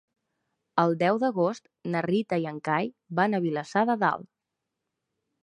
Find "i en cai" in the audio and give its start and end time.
2.45-2.91